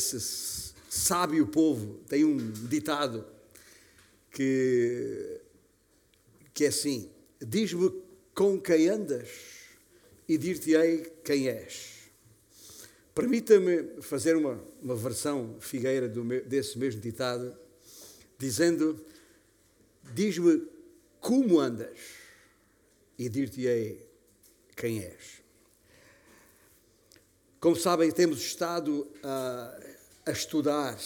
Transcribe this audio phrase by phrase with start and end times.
[0.00, 2.36] esse sábio povo tem um
[2.68, 3.24] ditado
[4.30, 5.40] que,
[6.54, 7.10] que é assim:
[7.40, 7.92] Diz-me
[8.34, 9.28] com quem andas
[10.28, 12.00] e dir-te-ei quem és.
[13.14, 17.54] Permita-me fazer uma, uma versão figueira meu, desse mesmo ditado,
[18.38, 19.04] dizendo:
[20.14, 20.66] Diz-me
[21.20, 21.98] como andas
[23.18, 24.08] e dir-te-ei
[24.74, 25.40] quem és.
[27.60, 29.78] Como sabem, temos estado a,
[30.30, 30.96] a estudar,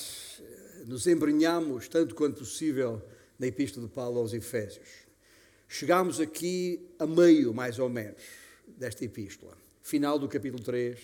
[0.86, 3.02] nos embrenhamos tanto quanto possível
[3.38, 4.86] na Epístola de Paulo aos Efésios.
[5.66, 8.20] Chegamos aqui a meio, mais ou menos,
[8.66, 11.00] desta epístola, final do capítulo 3,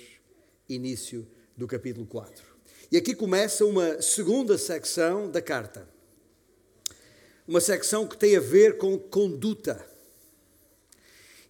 [0.68, 2.44] início do capítulo 4.
[2.92, 5.88] E aqui começa uma segunda secção da carta.
[7.48, 9.82] Uma secção que tem a ver com conduta.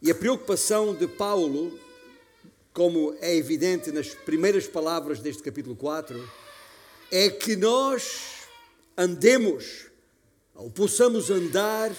[0.01, 1.77] E a preocupação de Paulo
[2.73, 6.40] como é evidente nas primeiras palavras deste capítulo 4,
[7.11, 8.47] é que nós
[8.97, 9.87] andemos,
[10.55, 11.91] ou possamos andar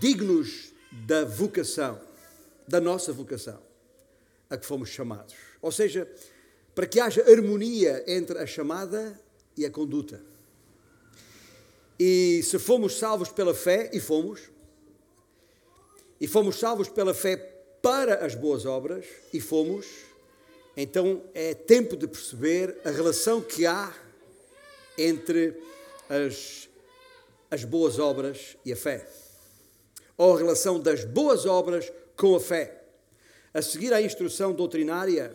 [0.00, 2.00] dignos da vocação,
[2.66, 3.60] da nossa vocação,
[4.50, 5.34] a que fomos chamados.
[5.60, 6.10] Ou seja,
[6.74, 9.20] para que haja harmonia entre a chamada
[9.56, 10.22] e a conduta.
[11.98, 14.50] E se fomos salvos pela fé, e fomos,
[16.20, 17.36] e fomos salvos pela fé
[17.82, 19.86] para as boas obras e fomos,
[20.76, 23.94] então é tempo de perceber a relação que há
[24.96, 25.54] entre
[26.08, 26.68] as,
[27.50, 29.06] as boas obras e a fé.
[30.16, 32.84] Ou a relação das boas obras com a fé.
[33.52, 35.34] A seguir à instrução doutrinária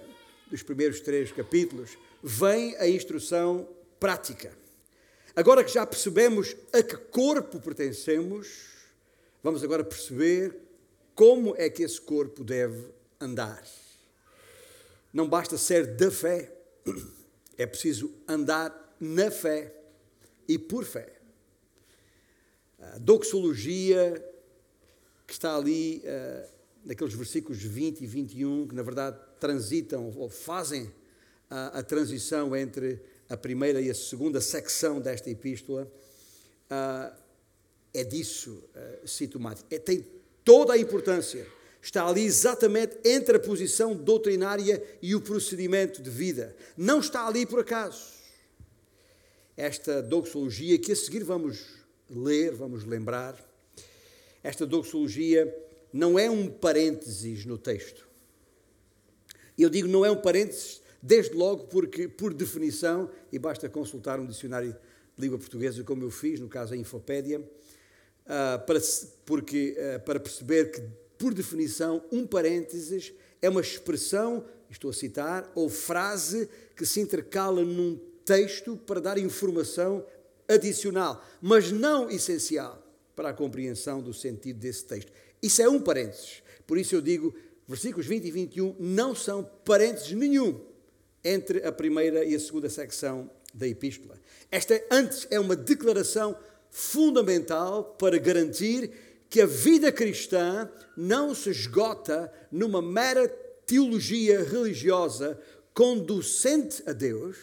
[0.49, 3.67] dos primeiros três capítulos, vem a instrução
[3.99, 4.51] prática.
[5.35, 8.47] Agora que já percebemos a que corpo pertencemos,
[9.43, 10.55] vamos agora perceber
[11.13, 12.87] como é que esse corpo deve
[13.19, 13.63] andar.
[15.13, 16.51] Não basta ser da fé,
[17.57, 19.73] é preciso andar na fé
[20.47, 21.13] e por fé.
[22.79, 24.23] A doxologia
[25.25, 26.49] que está ali, uh,
[26.85, 30.91] naqueles versículos 20 e 21, que na verdade transitam ou fazem
[31.49, 35.91] a, a transição entre a primeira e a segunda secção desta epístola,
[36.71, 37.15] uh,
[37.93, 39.67] é disso uh, sintomático.
[39.69, 40.05] É, tem
[40.45, 41.45] toda a importância
[41.87, 46.53] está ali exatamente entre a posição doutrinária e o procedimento de vida.
[46.75, 48.11] Não está ali por acaso.
[49.55, 51.65] Esta doxologia que a seguir vamos
[52.09, 53.41] ler, vamos lembrar,
[54.43, 55.53] esta doxologia
[55.93, 58.05] não é um parênteses no texto.
[59.57, 64.25] Eu digo não é um parênteses, desde logo porque, por definição, e basta consultar um
[64.25, 68.79] dicionário de língua portuguesa, como eu fiz, no caso a Infopédia, uh, para,
[69.25, 75.51] porque, uh, para perceber que, por definição, um parênteses é uma expressão, estou a citar,
[75.55, 80.05] ou frase que se intercala num texto para dar informação
[80.47, 82.83] adicional, mas não essencial
[83.15, 85.11] para a compreensão do sentido desse texto.
[85.41, 86.43] Isso é um parênteses.
[86.65, 87.33] Por isso eu digo,
[87.67, 90.59] versículos 20 e 21 não são parênteses nenhum
[91.23, 94.19] entre a primeira e a segunda secção da epístola.
[94.51, 96.37] Esta antes é uma declaração
[96.69, 98.91] fundamental para garantir
[99.29, 103.27] que a vida cristã não se esgota numa mera
[103.65, 105.39] teologia religiosa
[105.73, 107.37] conducente a Deus,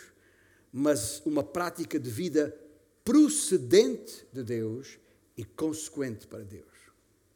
[0.72, 2.56] mas uma prática de vida
[3.04, 4.98] procedente de Deus
[5.36, 6.64] e consequente para Deus.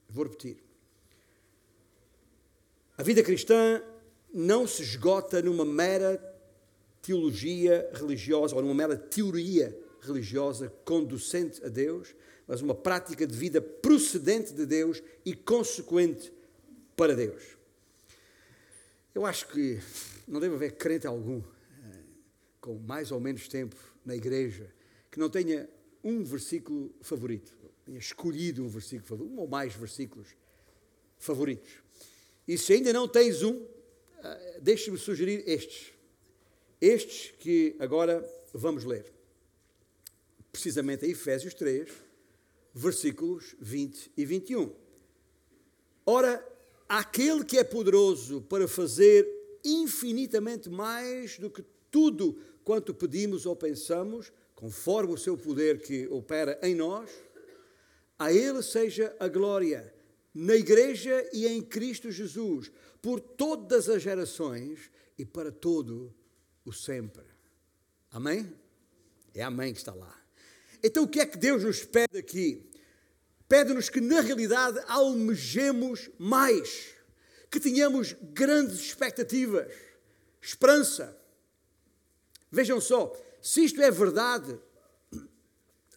[0.08, 0.56] Vou repetir.
[2.96, 3.82] A vida cristã
[4.32, 6.18] não se esgota numa mera
[7.02, 12.14] teologia religiosa ou numa mera teoria religiosa conducente a Deus,
[12.48, 16.32] mas uma prática de vida procedente de Deus e consequente
[16.96, 17.58] para Deus.
[19.14, 19.78] Eu acho que
[20.26, 22.00] não deve haver crente algum eh,
[22.58, 24.72] com mais ou menos tempo na igreja
[25.10, 25.68] que não tenha
[26.02, 30.28] um versículo favorito, tenha escolhido um versículo favorito, um ou mais versículos
[31.18, 31.82] favoritos.
[32.46, 33.66] E se ainda não tens um,
[34.22, 35.92] eh, deixe-me sugerir estes.
[36.80, 39.12] Estes que agora vamos ler
[40.50, 42.07] precisamente a Efésios 3,
[42.78, 44.72] versículos 20 e 21.
[46.06, 46.46] Ora,
[46.88, 49.26] aquele que é poderoso para fazer
[49.64, 56.56] infinitamente mais do que tudo quanto pedimos ou pensamos, conforme o seu poder que opera
[56.62, 57.10] em nós,
[58.16, 59.92] a Ele seja a glória
[60.32, 62.70] na Igreja e em Cristo Jesus,
[63.02, 64.88] por todas as gerações
[65.18, 66.14] e para todo
[66.64, 67.24] o sempre.
[68.12, 68.52] Amém?
[69.34, 70.27] É Amém que está lá.
[70.82, 72.68] Então o que é que Deus nos pede aqui?
[73.48, 76.94] Pede-nos que na realidade almejemos mais,
[77.50, 79.72] que tenhamos grandes expectativas,
[80.40, 81.16] esperança.
[82.50, 84.58] Vejam só, se isto é verdade,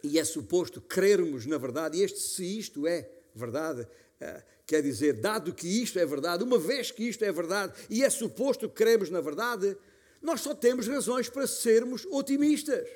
[0.03, 3.87] e é suposto crermos na verdade, e este se isto é verdade,
[4.19, 8.03] eh, quer dizer, dado que isto é verdade, uma vez que isto é verdade, e
[8.03, 9.77] é suposto que cremos na verdade,
[10.21, 12.87] nós só temos razões para sermos otimistas.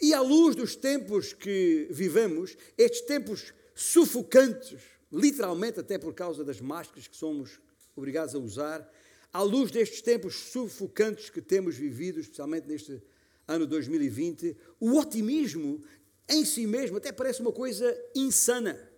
[0.00, 4.80] E à luz dos tempos que vivemos, estes tempos sufocantes,
[5.12, 7.60] literalmente até por causa das máscaras que somos
[7.96, 8.92] obrigados a usar,
[9.32, 13.02] à luz destes tempos sufocantes que temos vivido, especialmente neste
[13.46, 15.82] ano 2020, o otimismo
[16.28, 18.90] em si mesmo até parece uma coisa insana.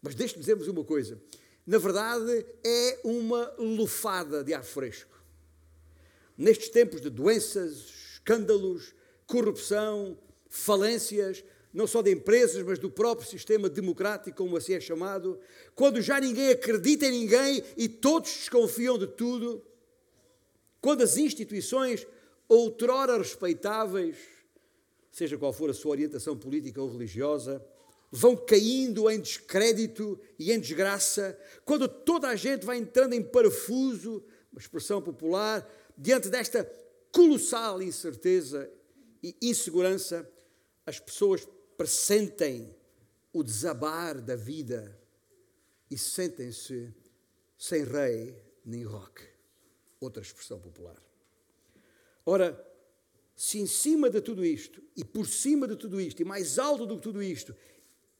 [0.00, 1.20] Mas deixe-me dizer-vos uma coisa:
[1.66, 5.16] na verdade, é uma lufada de ar fresco.
[6.36, 8.94] Nestes tempos de doenças, escândalos,
[9.26, 10.18] corrupção,
[10.48, 15.38] falências, não só de empresas, mas do próprio sistema democrático, como assim é chamado,
[15.74, 19.62] quando já ninguém acredita em ninguém e todos desconfiam de tudo,
[20.80, 22.06] quando as instituições
[22.48, 24.16] outrora respeitáveis,
[25.10, 27.62] seja qual for a sua orientação política ou religiosa,
[28.10, 34.24] vão caindo em descrédito e em desgraça, quando toda a gente vai entrando em parafuso,
[34.50, 35.68] uma expressão popular,
[35.98, 36.64] diante desta
[37.12, 38.70] colossal incerteza
[39.26, 40.28] e insegurança,
[40.84, 42.72] as pessoas pressentem
[43.32, 44.96] o desabar da vida
[45.90, 46.94] e sentem-se
[47.58, 49.24] sem rei nem roque.
[50.00, 50.96] Outra expressão popular.
[52.24, 52.64] Ora,
[53.34, 56.86] se em cima de tudo isto, e por cima de tudo isto, e mais alto
[56.86, 57.54] do que tudo isto,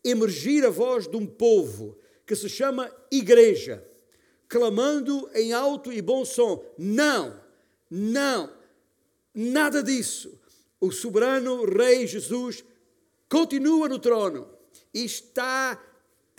[0.03, 3.87] emergir a voz de um povo que se chama Igreja,
[4.49, 7.41] clamando em alto e bom som: não,
[7.89, 8.53] não,
[9.33, 10.37] nada disso.
[10.81, 12.65] O soberano Rei Jesus
[13.29, 14.49] continua no trono
[14.93, 15.83] e está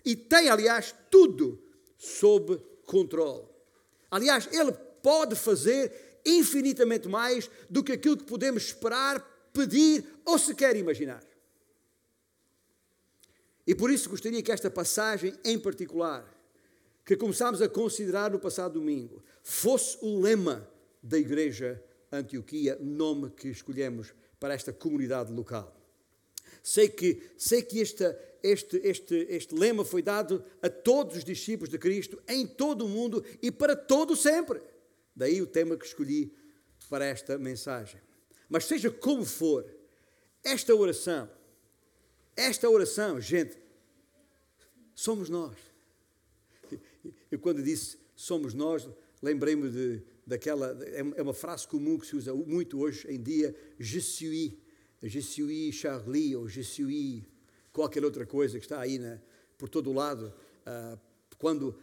[0.05, 1.61] e tem, aliás, tudo
[1.97, 3.45] sob controle.
[4.09, 9.19] Aliás, ele pode fazer infinitamente mais do que aquilo que podemos esperar,
[9.51, 11.23] pedir ou sequer imaginar.
[13.65, 16.25] E por isso gostaria que esta passagem em particular,
[17.05, 20.69] que começámos a considerar no passado domingo, fosse o lema
[21.03, 25.75] da Igreja Antioquia, nome que escolhemos para esta comunidade local.
[26.63, 31.69] Sei que, sei que esta, este, este, este lema foi dado a todos os discípulos
[31.69, 34.61] de Cristo em todo o mundo e para todo sempre.
[35.15, 36.33] Daí o tema que escolhi
[36.89, 38.01] para esta mensagem.
[38.49, 39.65] Mas seja como for,
[40.43, 41.29] esta oração,
[42.35, 43.57] esta oração, gente,
[44.93, 45.55] somos nós.
[47.31, 48.87] Eu quando disse somos nós,
[49.21, 53.55] lembrei-me de, daquela, é, é uma frase comum que se usa muito hoje em dia,
[53.79, 54.53] je suis,
[55.01, 57.23] je suis Charlie, ou je suis
[57.71, 59.21] qualquer outra coisa que está aí na,
[59.57, 60.33] por todo o lado,
[60.65, 60.99] uh,
[61.37, 61.79] quando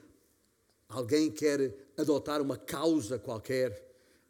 [0.88, 3.70] alguém quer adotar uma causa qualquer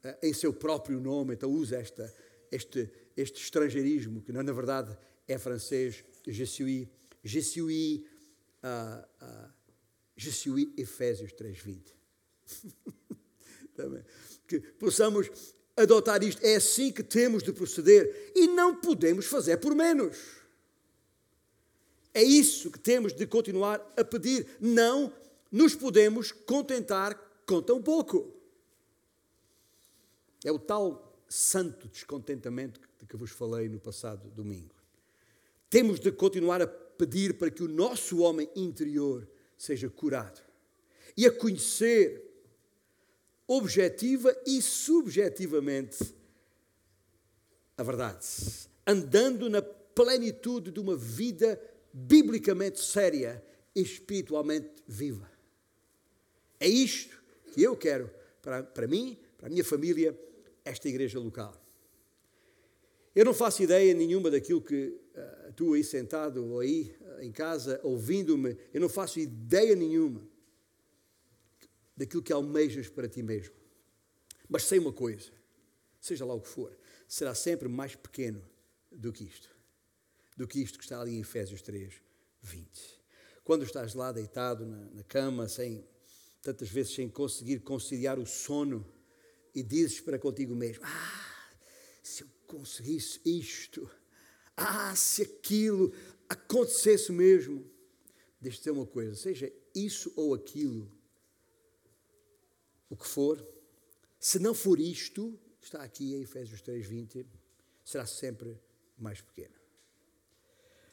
[0.05, 2.15] uh, em seu próprio nome, então usa esta,
[2.53, 4.97] este, este estrangeirismo, que na verdade
[5.27, 6.89] é francês, je suis,
[7.25, 8.05] je suis,
[8.63, 9.51] uh, uh,
[10.17, 11.93] je suis Efésios 3.20.
[13.75, 14.05] Também.
[14.47, 15.31] Que possamos
[15.77, 16.45] adotar isto.
[16.45, 20.17] É assim que temos de proceder e não podemos fazer por menos.
[22.13, 24.47] É isso que temos de continuar a pedir.
[24.61, 25.13] Não
[25.51, 27.15] nos podemos contentar
[27.47, 28.33] com tão pouco.
[30.45, 34.75] É o tal santo descontentamento de que vos falei no passado domingo.
[35.69, 39.27] Temos de continuar a pedir para que o nosso homem interior
[39.57, 40.41] seja curado
[41.17, 42.34] e a conhecer
[43.47, 46.15] objetiva e subjetivamente
[47.77, 48.27] a verdade,
[48.87, 51.61] andando na plenitude de uma vida
[51.93, 55.31] biblicamente séria e espiritualmente viva.
[56.61, 57.21] É isto
[57.53, 58.11] que eu quero
[58.41, 60.19] para, para mim, para a minha família,
[60.65, 61.61] esta igreja local.
[63.15, 67.31] Eu não faço ideia nenhuma daquilo que uh, tu aí sentado ou aí uh, em
[67.31, 70.34] casa ouvindo-me, eu não faço ideia nenhuma
[71.97, 73.55] daquilo que almejas para ti mesmo.
[74.49, 75.31] Mas sei uma coisa,
[76.01, 76.77] seja lá o que for,
[77.09, 78.43] será sempre mais pequeno
[78.91, 79.49] do que isto.
[80.37, 81.95] Do que isto que está ali em Efésios 3,
[82.43, 82.69] 20.
[83.45, 85.87] Quando estás lá deitado na, na cama, sem,
[86.43, 88.85] tantas vezes sem conseguir conciliar o sono,
[89.55, 91.51] e dizes para contigo mesmo: Ah,
[92.03, 93.89] se eu conseguisse isto,
[94.57, 95.93] ah, se aquilo
[96.29, 97.65] acontecesse mesmo.
[98.41, 100.91] Deixa-te dizer uma coisa: seja isso ou aquilo,
[102.89, 103.47] o que for,
[104.19, 107.27] se não for isto, está aqui em Efésios 3:20,
[107.85, 108.59] será sempre
[108.99, 109.55] mais pequeno.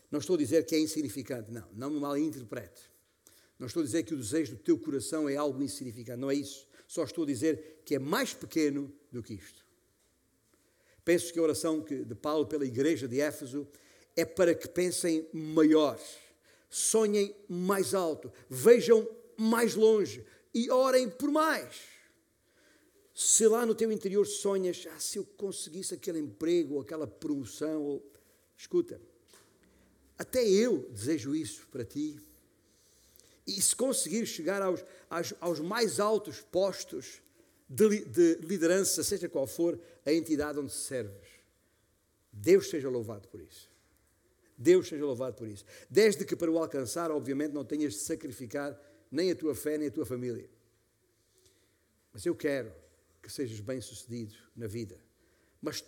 [0.10, 2.82] Não estou a dizer que é insignificante, não, não me mal interprete.
[3.58, 6.36] Não estou a dizer que o desejo do teu coração é algo insignificante, não é
[6.36, 6.68] isso.
[6.88, 9.66] Só estou a dizer que é mais pequeno do que isto.
[11.06, 13.68] penso que a oração de Paulo pela igreja de Éfeso
[14.16, 16.00] é para que pensem maior,
[16.70, 19.08] sonhem mais alto, vejam
[19.38, 21.76] mais longe e orem por mais.
[23.14, 27.82] Se lá no teu interior sonhas, ah, se eu conseguisse aquele emprego, ou aquela promoção,
[27.82, 28.12] ou...
[28.58, 29.02] escuta,
[30.18, 32.20] até eu desejo isso para ti.
[33.46, 37.22] E se conseguires chegar aos, aos, aos mais altos postos
[37.68, 41.28] de, de liderança, seja qual for a entidade onde serves,
[42.32, 43.70] Deus seja louvado por isso.
[44.58, 45.66] Deus seja louvado por isso.
[45.90, 48.80] Desde que para o alcançar, obviamente, não tenhas de sacrificar
[49.12, 50.50] nem a tua fé, nem a tua família.
[52.14, 52.74] Mas eu quero
[53.22, 54.98] que sejas bem-sucedido na vida.
[55.62, 55.84] Mas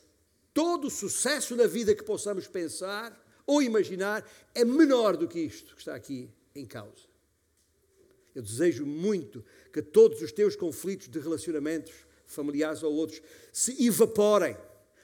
[0.54, 5.74] todo o sucesso na vida que possamos pensar ou imaginar é menor do que isto
[5.76, 7.14] que está aqui em causa.
[8.36, 11.94] Eu desejo muito que todos os teus conflitos de relacionamentos,
[12.26, 14.58] familiares ou outros, se evaporem.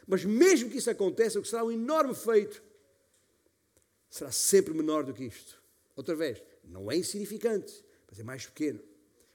[0.07, 2.63] Mas mesmo que isso aconteça, o que será um enorme feito,
[4.09, 5.61] será sempre menor do que isto.
[5.95, 8.80] Outra vez, não é insignificante, mas é mais pequeno.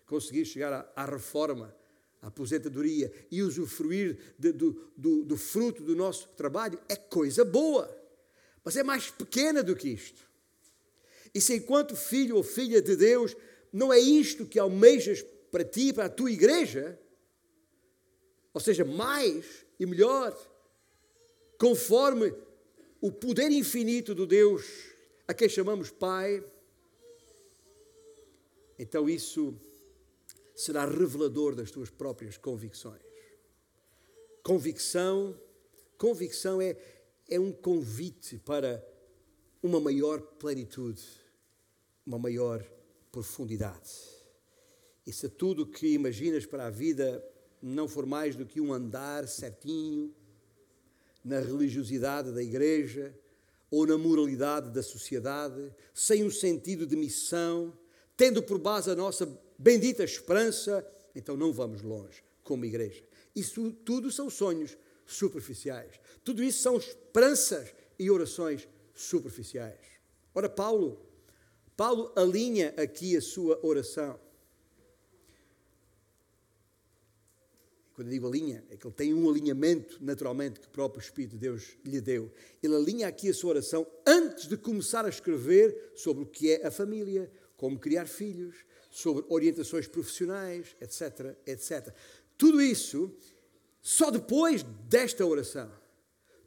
[0.06, 1.74] Conseguir chegar à, à reforma,
[2.20, 7.90] à aposentadoria e usufruir de, do, do, do fruto do nosso trabalho é coisa boa,
[8.64, 10.28] mas é mais pequena do que isto.
[11.34, 13.36] E se enquanto filho ou filha de Deus,
[13.72, 16.98] não é isto que almejas para ti, para a tua igreja,
[18.52, 20.36] ou seja, mais e melhor,
[21.58, 22.32] conforme
[23.00, 24.64] o poder infinito do Deus
[25.26, 26.42] a quem chamamos Pai,
[28.78, 29.54] então isso
[30.54, 33.02] será revelador das tuas próprias convicções.
[34.42, 35.38] Convicção,
[35.98, 36.76] convicção é,
[37.28, 38.84] é um convite para
[39.62, 41.02] uma maior plenitude,
[42.06, 42.64] uma maior
[43.10, 43.90] profundidade.
[45.06, 47.24] E se tudo que imaginas para a vida
[47.62, 50.14] não for mais do que um andar certinho,
[51.24, 53.18] na religiosidade da igreja
[53.70, 57.72] ou na moralidade da sociedade, sem um sentido de missão,
[58.16, 59.26] tendo por base a nossa
[59.58, 63.02] bendita esperança, então não vamos longe como igreja.
[63.34, 66.00] Isso tudo são sonhos superficiais.
[66.22, 69.78] Tudo isso são esperanças e orações superficiais.
[70.34, 71.00] Ora, Paulo,
[71.76, 74.18] Paulo alinha aqui a sua oração
[77.94, 81.32] Quando eu digo alinha, é que ele tem um alinhamento, naturalmente, que o próprio Espírito
[81.32, 82.28] de Deus lhe deu.
[82.60, 86.66] Ele alinha aqui a sua oração antes de começar a escrever sobre o que é
[86.66, 87.30] a família,
[87.64, 88.56] como criar filhos,
[88.90, 91.94] sobre orientações profissionais, etc, etc.
[92.36, 93.10] Tudo isso
[93.80, 95.72] só depois desta oração.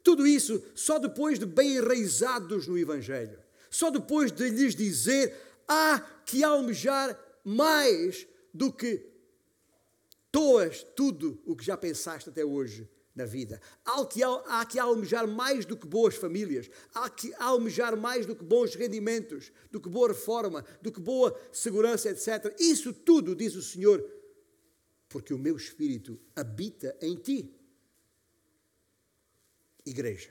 [0.03, 3.39] Tudo isso só depois de bem enraizados no Evangelho.
[3.67, 5.35] Só depois de lhes dizer
[5.67, 9.03] há que almejar mais do que
[10.31, 13.59] toas tudo o que já pensaste até hoje na vida.
[13.83, 18.35] Há que, há que almejar mais do que boas famílias, há que almejar mais do
[18.35, 22.55] que bons rendimentos, do que boa reforma, do que boa segurança, etc.
[22.59, 24.05] Isso tudo, diz o Senhor,
[25.09, 27.53] porque o meu Espírito habita em ti.
[29.83, 30.29] Igreja.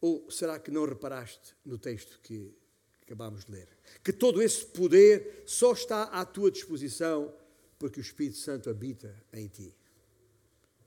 [0.00, 2.54] Ou será que não reparaste no texto que
[3.02, 3.68] acabámos de ler.
[4.04, 7.34] Que todo esse poder só está à tua disposição
[7.80, 9.74] porque o Espírito Santo habita em ti.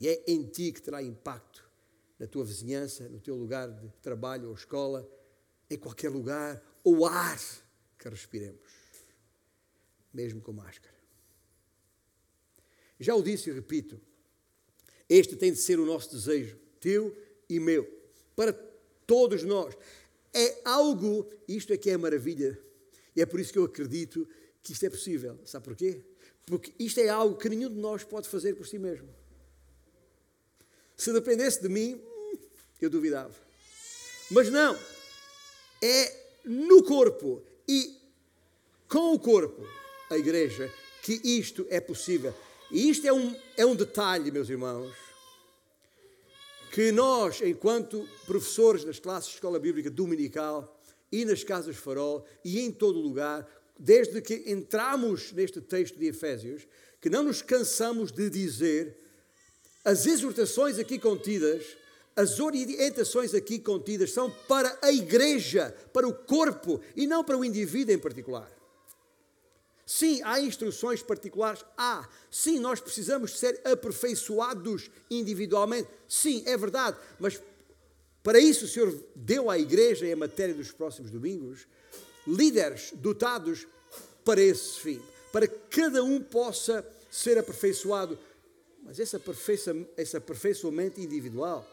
[0.00, 1.68] E é em ti que terá impacto
[2.20, 5.06] na tua vizinhança, no teu lugar de trabalho ou escola,
[5.68, 7.40] em qualquer lugar, o ar
[7.98, 8.70] que respiremos,
[10.12, 10.94] mesmo com máscara.
[13.00, 14.00] Já o disse e repito,
[15.08, 17.12] este tem de ser o nosso desejo, teu
[17.48, 17.84] e meu,
[18.36, 18.52] para
[19.04, 19.76] todos nós
[20.32, 22.56] é algo, isto é que é a maravilha,
[23.16, 24.28] e é por isso que eu acredito
[24.62, 25.40] que isto é possível.
[25.44, 26.13] Sabe porquê?
[26.46, 29.08] Porque isto é algo que nenhum de nós pode fazer por si mesmo.
[30.96, 32.00] Se dependesse de mim,
[32.80, 33.34] eu duvidava.
[34.30, 34.78] Mas não,
[35.82, 37.98] é no corpo e
[38.88, 39.66] com o corpo,
[40.10, 40.72] a igreja,
[41.02, 42.34] que isto é possível.
[42.70, 44.94] E isto é um, é um detalhe, meus irmãos,
[46.72, 52.60] que nós, enquanto professores nas classes de escola bíblica dominical e nas casas farol e
[52.60, 53.46] em todo lugar,
[53.78, 56.66] desde que entramos neste texto de Efésios,
[57.00, 58.96] que não nos cansamos de dizer
[59.84, 61.76] as exortações aqui contidas,
[62.16, 67.44] as orientações aqui contidas são para a igreja, para o corpo e não para o
[67.44, 68.50] indivíduo em particular.
[69.86, 71.62] Sim, há instruções particulares?
[71.76, 72.08] Há.
[72.30, 75.88] Sim, nós precisamos ser aperfeiçoados individualmente.
[76.08, 76.96] Sim, é verdade.
[77.18, 77.38] Mas
[78.22, 81.66] para isso o Senhor deu à igreja, em matéria dos próximos domingos,
[82.26, 83.66] líderes dotados
[84.24, 85.02] para esse fim.
[85.32, 88.18] Para que cada um possa ser aperfeiçoado
[88.82, 91.68] Mas esse, aperfeiçoamento, esse aperfeiçoamento individual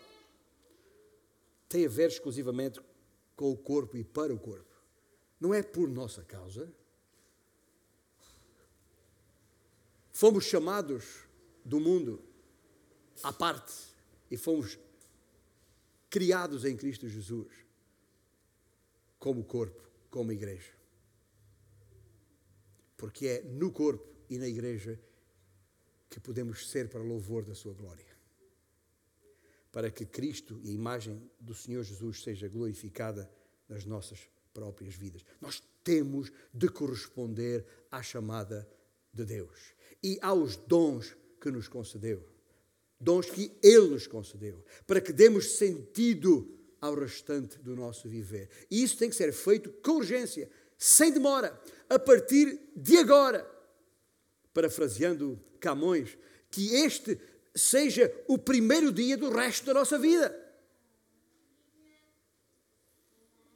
[1.68, 2.82] tem a ver exclusivamente
[3.36, 4.72] com o corpo e para o corpo.
[5.40, 6.72] Não é por nossa causa.
[10.12, 11.26] Fomos chamados
[11.64, 12.22] do mundo
[13.24, 13.74] à parte
[14.30, 14.78] e fomos
[16.10, 17.48] criados em Cristo Jesus
[19.18, 19.82] como corpo,
[20.12, 20.74] como igreja.
[22.98, 25.00] Porque é no corpo e na igreja
[26.10, 28.06] que podemos ser para louvor da sua glória.
[29.72, 33.32] Para que Cristo e a imagem do Senhor Jesus seja glorificada
[33.68, 35.24] nas nossas próprias vidas.
[35.40, 38.70] Nós temos de corresponder à chamada
[39.14, 42.28] de Deus e aos dons que nos concedeu.
[43.00, 48.50] Dons que Ele nos concedeu, para que demos sentido ao restante do nosso viver.
[48.70, 53.50] E isso tem que ser feito com urgência, sem demora, a partir de agora.
[54.52, 56.18] Parafraseando Camões,
[56.50, 57.20] que este
[57.56, 60.36] seja o primeiro dia do resto da nossa vida.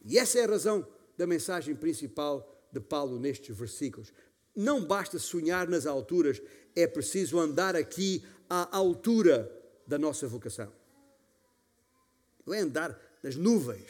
[0.05, 4.13] E essa é a razão da mensagem principal de Paulo nestes versículos.
[4.55, 6.41] Não basta sonhar nas alturas,
[6.75, 9.51] é preciso andar aqui à altura
[9.88, 10.72] da nossa vocação.
[12.46, 13.89] Não é andar nas nuvens,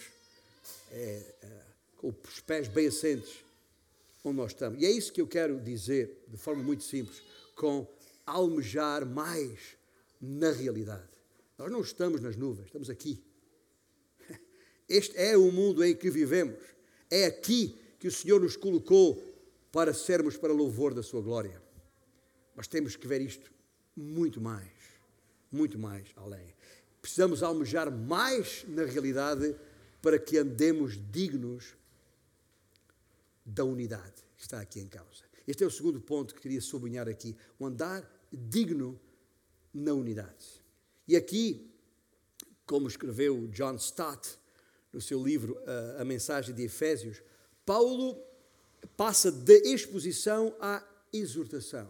[0.94, 1.62] é, é,
[1.98, 3.44] com os pés bem assentes
[4.24, 4.82] onde nós estamos.
[4.82, 7.22] E é isso que eu quero dizer, de forma muito simples,
[7.54, 7.86] com
[8.26, 9.76] almejar mais
[10.22, 11.04] na realidade.
[11.58, 13.22] Nós não estamos nas nuvens, estamos aqui.
[14.88, 16.64] Este é o mundo em que vivemos.
[17.12, 19.22] É aqui que o Senhor nos colocou
[19.70, 21.62] para sermos para louvor da Sua glória.
[22.56, 23.52] Mas temos que ver isto
[23.98, 24.72] muito mais,
[25.52, 26.55] muito mais além.
[27.06, 29.56] Precisamos almejar mais na realidade
[30.02, 31.76] para que andemos dignos
[33.46, 35.24] da unidade que está aqui em causa.
[35.48, 39.00] Este é o segundo ponto que queria sublinhar aqui: o andar digno
[39.72, 40.64] na unidade.
[41.08, 41.72] E aqui,
[42.66, 44.40] como escreveu John Stott
[44.92, 45.60] no seu livro
[46.00, 47.22] A Mensagem de Efésios,
[47.64, 48.20] Paulo
[48.98, 51.88] passa da exposição à exortação.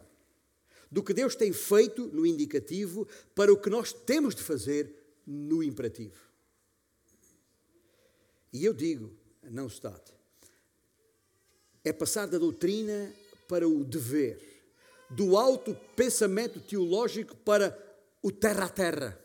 [0.91, 5.63] Do que Deus tem feito no indicativo para o que nós temos de fazer no
[5.63, 6.19] imperativo.
[8.53, 9.11] E eu digo,
[9.43, 10.13] não Stott,
[11.83, 13.13] é passar da doutrina
[13.47, 14.39] para o dever,
[15.09, 17.77] do alto pensamento teológico para
[18.21, 19.21] o terra a terra.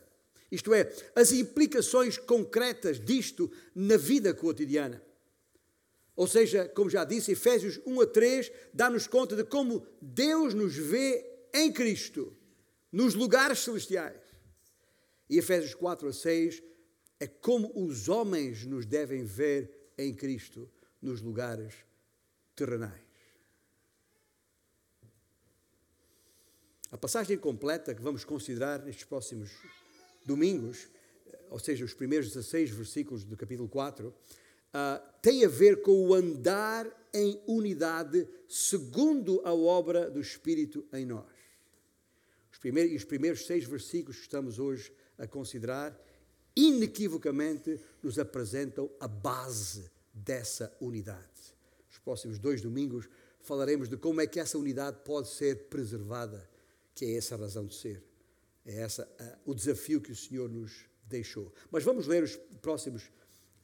[0.51, 5.01] Isto é, as implicações concretas disto na vida cotidiana.
[6.17, 10.77] Ou seja, como já disse, Efésios 1 a 3 dá-nos conta de como Deus nos
[10.77, 12.37] vê em Cristo,
[12.93, 14.20] nos lugares celestiais.
[15.31, 16.61] E Efésios 4 a 6
[17.21, 20.69] é como os homens nos devem ver em Cristo,
[21.01, 21.73] nos lugares
[22.57, 23.01] terrenais.
[26.90, 29.51] A passagem completa que vamos considerar nestes próximos
[30.27, 30.88] domingos,
[31.49, 34.14] ou seja, os primeiros 16 versículos do capítulo 4, uh,
[34.75, 41.07] ah, tem a ver com o andar em unidade segundo a obra do Espírito em
[41.07, 41.31] nós.
[42.53, 45.97] Os primeiros, os primeiros seis versículos que estamos hoje a considerar,
[46.57, 51.55] inequivocamente nos apresentam a base dessa unidade.
[51.91, 53.09] Os próximos dois domingos
[53.41, 56.49] falaremos de como é que essa unidade pode ser preservada
[56.95, 58.03] que é essa a razão de ser.
[58.65, 59.09] É essa
[59.47, 61.53] o desafio que o Senhor nos deixou.
[61.71, 63.11] Mas vamos ler os próximos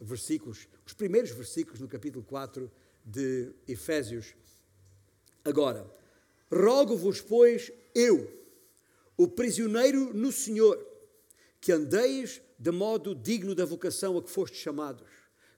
[0.00, 2.70] versículos, os primeiros versículos no capítulo 4
[3.04, 4.34] de Efésios.
[5.44, 5.86] Agora,
[6.50, 8.32] rogo-vos, pois, eu,
[9.16, 10.76] o prisioneiro no Senhor,
[11.66, 15.02] que andeis de modo digno da vocação a que fostes chamados,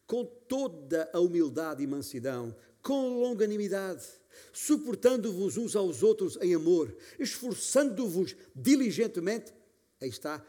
[0.07, 4.07] com toda a humildade e mansidão, com longanimidade
[4.51, 9.53] suportando-vos uns aos outros em amor, esforçando-vos diligentemente,
[10.01, 10.43] aí está,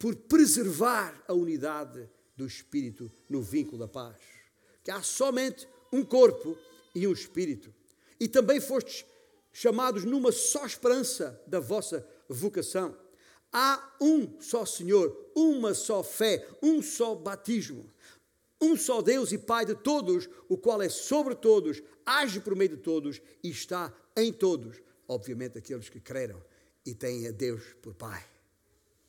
[0.00, 4.16] por preservar a unidade do Espírito no vínculo da paz.
[4.82, 6.58] Que há somente um corpo
[6.92, 7.72] e um Espírito.
[8.18, 9.06] E também fostes
[9.52, 13.03] chamados numa só esperança da vossa vocação.
[13.56, 17.88] Há um só Senhor, uma só fé, um só batismo
[18.64, 22.70] um só Deus e Pai de todos, o qual é sobre todos, age por meio
[22.70, 24.80] de todos e está em todos.
[25.06, 26.42] Obviamente, aqueles que creram
[26.84, 28.24] e têm a Deus por Pai.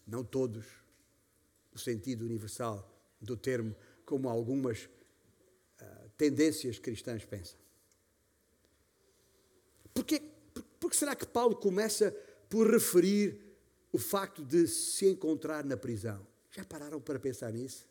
[0.06, 0.66] Não todos,
[1.72, 7.58] no sentido universal do termo, como algumas uh, tendências cristãs pensam.
[9.94, 10.22] Por que
[10.92, 12.12] será que Paulo começa
[12.50, 13.42] por referir
[13.96, 16.26] o facto de se encontrar na prisão?
[16.52, 17.88] Já pararam para pensar nisso?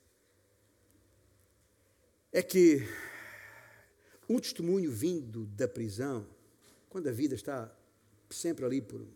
[2.34, 2.82] é que
[4.28, 6.26] um testemunho vindo da prisão,
[6.90, 7.72] quando a vida está
[8.28, 9.06] sempre ali por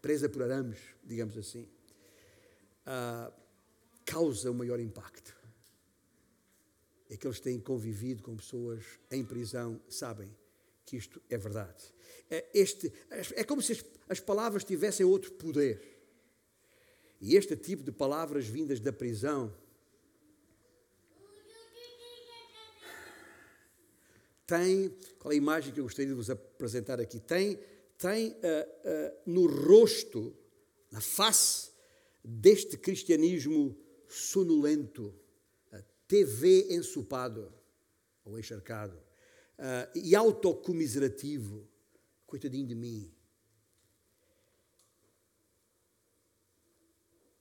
[0.00, 1.68] presa por arames, digamos assim,
[2.86, 3.32] uh,
[4.06, 5.36] causa o um maior impacto.
[7.10, 10.32] É que eles têm convivido com pessoas em prisão, sabem
[10.88, 11.84] que isto é verdade.
[12.30, 12.90] É, este,
[13.34, 15.82] é como se as, as palavras tivessem outro poder.
[17.20, 19.54] E este tipo de palavras vindas da prisão
[24.46, 27.20] tem, qual é a imagem que eu gostaria de vos apresentar aqui?
[27.20, 27.60] Tem,
[27.98, 30.34] tem uh, uh, no rosto,
[30.90, 31.70] na face
[32.24, 35.14] deste cristianismo sonolento,
[35.70, 37.52] uh, TV ensopado
[38.24, 39.07] ou encharcado
[39.58, 41.66] uh, e autocomiserativo,
[42.26, 43.12] coitadinho de mim.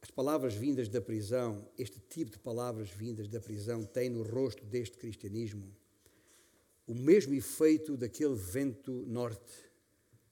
[0.01, 4.65] As palavras vindas da prisão, este tipo de palavras vindas da prisão, tem no rosto
[4.65, 5.75] deste cristianismo
[6.87, 9.69] o mesmo efeito daquele vento norte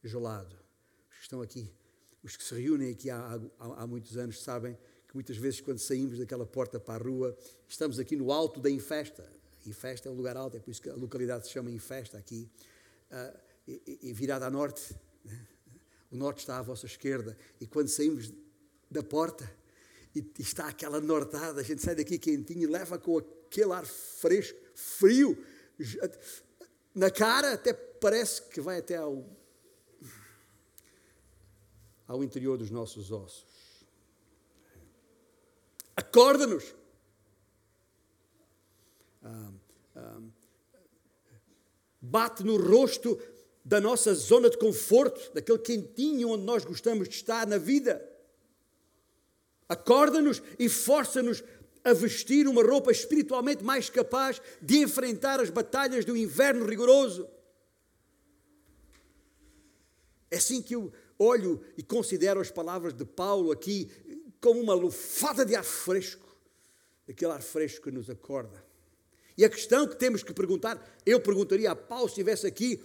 [0.01, 0.55] gelado.
[1.09, 1.73] Os que estão aqui,
[2.23, 5.79] os que se reúnem aqui há, há, há muitos anos, sabem que muitas vezes, quando
[5.79, 9.29] saímos daquela porta para a rua, estamos aqui no alto da Infesta.
[9.67, 12.49] Infesta é um lugar alto, é por isso que a localidade se chama Infesta aqui.
[13.11, 14.95] Uh, e, e, virada a norte,
[16.11, 18.31] o norte está à vossa esquerda, e quando saímos
[18.89, 19.51] da porta
[20.15, 23.85] e, e está aquela nortada, a gente sai daqui quentinho e leva com aquele ar
[23.85, 25.37] fresco, frio,
[26.93, 29.25] na cara, até parece que vai até ao,
[32.07, 33.45] ao interior dos nossos ossos.
[35.95, 36.75] Acorda-nos.
[39.25, 40.21] Ah,
[41.99, 43.19] bate no rosto
[43.63, 48.07] da nossa zona de conforto, daquele quentinho onde nós gostamos de estar na vida.
[49.67, 51.43] Acorda-nos e força-nos
[51.83, 57.27] a vestir uma roupa espiritualmente mais capaz de enfrentar as batalhas do inverno rigoroso.
[60.29, 63.89] É assim que eu olho e considero as palavras de Paulo aqui
[64.39, 66.37] como uma lufada de ar fresco,
[67.07, 68.64] aquele ar fresco que nos acorda.
[69.37, 72.81] E a questão que temos que perguntar, eu perguntaria a Paulo se estivesse aqui: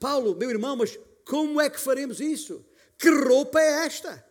[0.00, 2.64] Paulo, meu irmão, mas como é que faremos isso?
[2.98, 4.24] Que roupa é esta?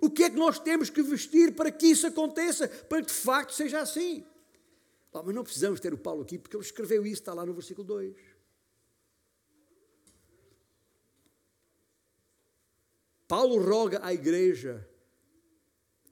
[0.00, 3.12] O que é que nós temos que vestir para que isso aconteça, para que de
[3.12, 4.24] facto seja assim?
[5.12, 7.86] Mas não precisamos ter o Paulo aqui, porque ele escreveu isso, está lá no versículo
[7.86, 8.16] 2.
[13.28, 14.88] Paulo roga à igreja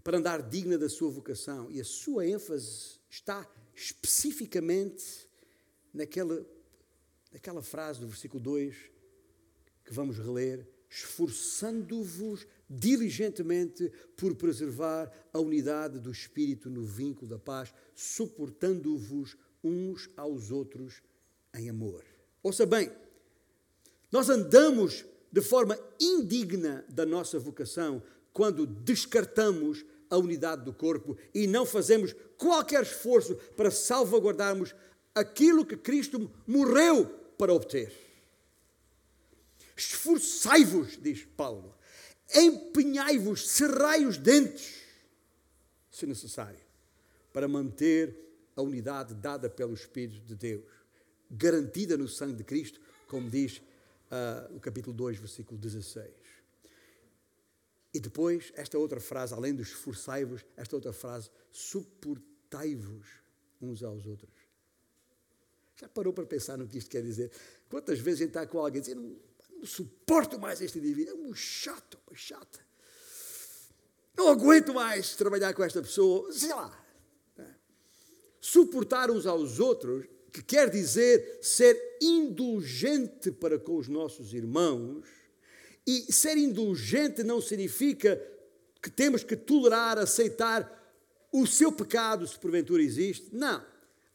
[0.05, 3.47] para andar digna da sua vocação, e a sua ênfase está
[3.79, 5.29] especificamente
[5.95, 6.45] naquela,
[7.33, 8.77] naquela frase do versículo 2
[9.85, 17.73] que vamos reler: esforçando-vos diligentemente por preservar a unidade do Espírito no vínculo da paz,
[17.95, 21.01] suportando-vos uns aos outros
[21.55, 22.05] em amor.
[22.43, 22.91] Ouça bem,
[24.11, 31.47] nós andamos de forma indigna da nossa vocação quando descartamos a unidade do corpo e
[31.47, 34.75] não fazemos qualquer esforço para salvaguardarmos
[35.15, 37.93] aquilo que Cristo morreu para obter.
[39.77, 41.75] Esforçai-vos, diz Paulo,
[42.35, 44.83] empenhai-vos, cerrai os dentes,
[45.91, 46.59] se necessário,
[47.33, 48.17] para manter
[48.57, 50.65] a unidade dada pelo Espírito de Deus,
[51.31, 53.59] garantida no sangue de Cristo, como diz
[54.11, 56.11] uh, o capítulo 2, versículo 16.
[57.93, 63.07] E depois, esta outra frase, além dos esforçai-vos, esta outra frase, suportai-vos
[63.61, 64.31] uns aos outros.
[65.77, 67.31] Já parou para pensar no que isto quer dizer?
[67.69, 69.17] Quantas vezes a gente está com alguém dizendo,
[69.51, 72.61] não suporto mais este indivíduo, é um chato, uma chata.
[74.17, 76.87] Não aguento mais trabalhar com esta pessoa, sei lá.
[78.41, 85.05] Suportar uns aos outros, que quer dizer ser indulgente para com os nossos irmãos,
[85.89, 88.23] e ser indulgente não significa
[88.83, 90.71] que temos que tolerar, aceitar
[91.33, 93.35] o seu pecado, se porventura existe.
[93.35, 93.65] Não.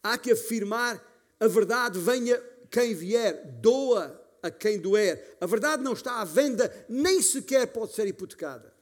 [0.00, 1.04] Há que afirmar
[1.40, 5.36] a verdade, venha quem vier, doa a quem doer.
[5.40, 8.72] A verdade não está à venda, nem sequer pode ser hipotecada.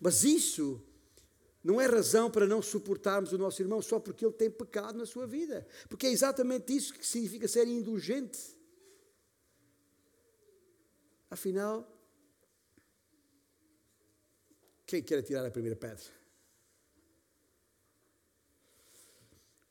[0.00, 0.80] Mas isso
[1.62, 5.04] não é razão para não suportarmos o nosso irmão só porque ele tem pecado na
[5.04, 5.66] sua vida.
[5.90, 8.53] Porque é exatamente isso que significa ser indulgente.
[11.34, 11.84] Afinal,
[14.86, 16.04] quem quer tirar a primeira pedra?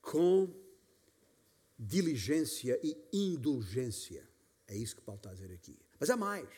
[0.02, 0.54] Com
[1.80, 4.28] diligência e indulgência.
[4.68, 5.80] É isso que Paulo está a dizer aqui.
[5.98, 6.50] Mas há mais.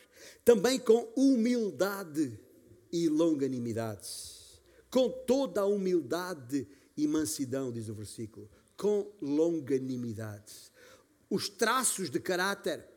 [0.44, 2.36] Também com humildade
[2.90, 4.08] e longanimidade.
[4.90, 6.66] Com toda a humildade
[6.96, 8.50] e mansidão, diz o versículo.
[8.76, 10.52] Com longanimidade.
[11.30, 12.95] Os traços de caráter,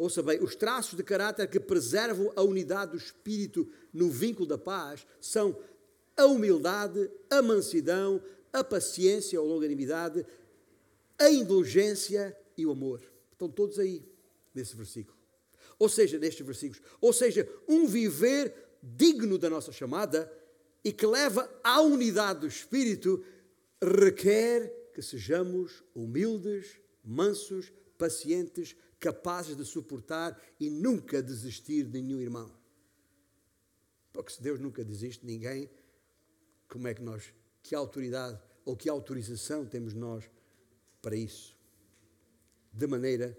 [0.00, 4.56] ouça bem, os traços de caráter que preservam a unidade do espírito no vínculo da
[4.56, 5.58] paz são
[6.16, 10.26] a humildade, a mansidão, a paciência ou longanimidade,
[11.18, 13.02] a indulgência e o amor.
[13.32, 14.02] Estão todos aí
[14.54, 15.16] nesse versículo.
[15.78, 16.82] Ou seja, nestes versículos.
[17.00, 20.32] Ou seja, um viver digno da nossa chamada
[20.82, 23.22] e que leva à unidade do espírito
[23.82, 32.54] requer que sejamos humildes, mansos, pacientes, capazes de suportar e nunca desistir de nenhum irmão.
[34.12, 35.70] Porque se Deus nunca desiste de ninguém,
[36.68, 37.32] como é que nós,
[37.62, 40.30] que autoridade ou que autorização temos nós
[41.00, 41.56] para isso?
[42.72, 43.36] De maneira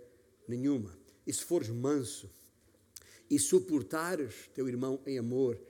[0.48, 0.98] nenhuma.
[1.26, 2.30] E se fores manso
[3.30, 5.62] e suportares teu irmão em amor,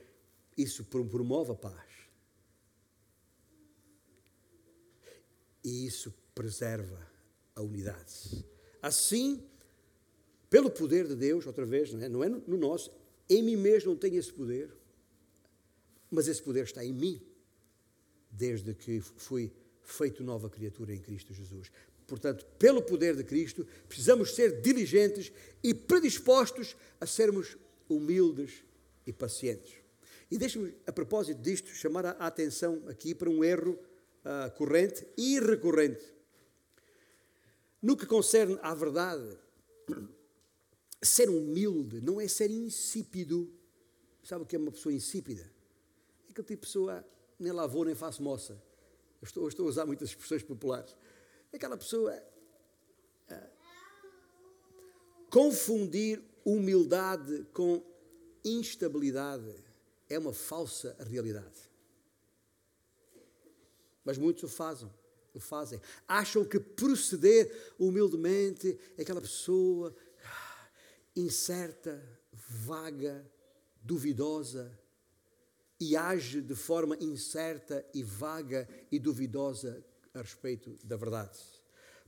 [0.57, 1.91] isso promove a paz.
[5.63, 7.07] E isso preserva
[7.55, 8.45] a unidade.
[8.81, 9.47] Assim,
[10.51, 12.91] pelo poder de Deus, outra vez, não é, não é no nosso,
[13.29, 14.69] em mim mesmo não tenho esse poder,
[16.11, 17.21] mas esse poder está em mim,
[18.29, 19.49] desde que fui
[19.81, 21.71] feito nova criatura em Cristo Jesus.
[22.05, 25.31] Portanto, pelo poder de Cristo, precisamos ser diligentes
[25.63, 27.55] e predispostos a sermos
[27.87, 28.65] humildes
[29.07, 29.75] e pacientes.
[30.29, 33.79] E deixe-me, a propósito disto, chamar a atenção aqui para um erro
[34.25, 36.03] uh, corrente e recorrente.
[37.81, 39.37] No que concerne à verdade,
[41.01, 43.51] ser humilde não é ser insípido.
[44.23, 45.41] Sabe o que é uma pessoa insípida?
[45.41, 47.05] É aquele tipo de pessoa,
[47.39, 48.53] nem lavou nem faço moça.
[49.21, 50.95] Eu estou, estou a usar muitas expressões populares.
[51.53, 52.15] Aquela pessoa
[53.29, 53.49] uh,
[55.29, 57.83] confundir humildade com
[58.43, 59.53] instabilidade
[60.09, 61.71] é uma falsa realidade.
[64.03, 64.91] Mas muitos o fazem,
[65.33, 65.79] o fazem.
[66.07, 70.10] Acham que proceder humildemente é aquela pessoa ah,
[71.15, 73.25] incerta, vaga,
[73.81, 74.71] duvidosa
[75.79, 81.39] e age de forma incerta e vaga e duvidosa a respeito da verdade.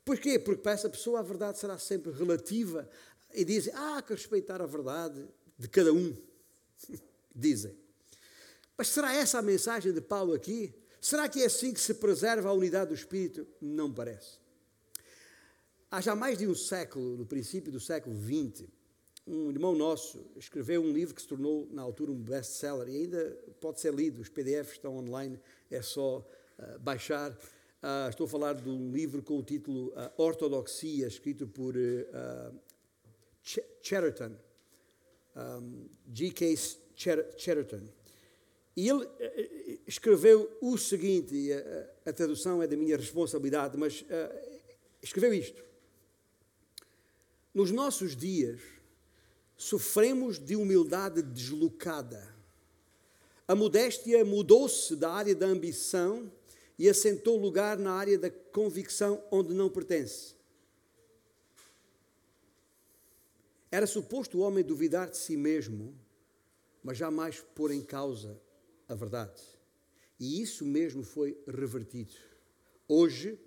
[0.06, 0.38] Porquê?
[0.38, 2.90] Porque para essa pessoa a verdade será sempre relativa
[3.34, 6.16] e dizem, ah, há que respeitar a verdade de cada um.
[7.34, 7.76] dizem.
[8.78, 10.74] Mas será essa a mensagem de Paulo aqui?
[11.00, 13.48] Será que é assim que se preserva a unidade do Espírito?
[13.60, 14.38] Não parece.
[15.90, 18.68] Há já mais de um século, no princípio do século XX,
[19.26, 23.38] um irmão nosso escreveu um livro que se tornou, na altura, um best-seller e ainda
[23.62, 24.22] pode ser lido.
[24.22, 25.40] Os PDFs estão online,
[25.72, 27.32] é só uh, baixar.
[27.32, 31.74] Uh, estou a falar de um livro com o título uh, Ortodoxia, escrito por
[33.42, 34.36] Ch Chatterton,
[35.36, 36.56] um, G.K.
[36.96, 37.88] Chatterton.
[38.76, 41.50] E ele eh, eh, escreveu o seguinte,
[42.06, 44.04] a, tradução é da minha responsabilidade, mas
[45.00, 45.64] escreveu isto.
[47.54, 48.62] Nos nossos dias,
[49.64, 52.36] sofremos de humildade deslocada.
[53.48, 56.30] A modéstia mudou-se da área da ambição
[56.78, 60.36] e assentou lugar na área da convicção onde não pertence.
[63.72, 65.98] Era suposto o homem duvidar de si mesmo,
[66.84, 68.40] mas jamais pôr em causa
[68.88, 69.42] a verdade.
[70.20, 72.14] E isso mesmo foi revertido.
[72.88, 73.40] Hoje,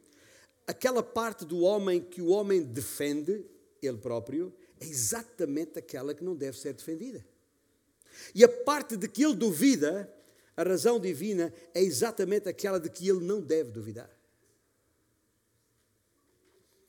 [0.67, 3.45] aquela parte do homem que o homem defende,
[3.83, 7.25] ele próprio, é exatamente aquela que não deve ser defendida.
[8.35, 10.13] E a parte de que ele duvida,
[10.57, 14.11] a razão divina, é exatamente aquela de que ele não deve duvidar.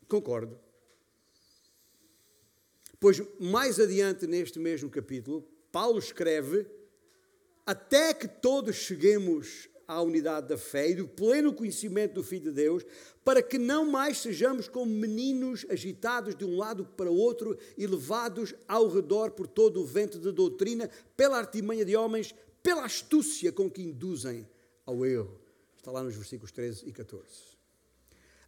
[0.08, 0.60] Concordo.
[3.00, 6.66] Pois mais adiante neste mesmo capítulo, Paulo escreve
[7.66, 12.52] até que todos cheguemos à unidade da fé e do pleno conhecimento do Filho de
[12.52, 12.84] Deus,
[13.24, 17.88] para que não mais sejamos como meninos agitados de um lado para o outro e
[17.88, 23.52] levados ao redor por todo o vento de doutrina, pela artimanha de homens, pela astúcia
[23.52, 24.46] com que induzem
[24.86, 25.40] ao erro.
[25.78, 27.58] Está lá nos versículos 13 e 14.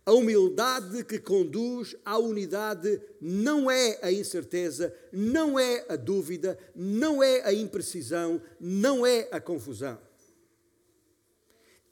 [0.05, 7.21] A humildade que conduz à unidade não é a incerteza, não é a dúvida, não
[7.21, 10.08] é a imprecisão, não é a confusão.